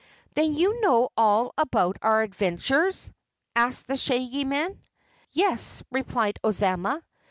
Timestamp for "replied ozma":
5.91-7.03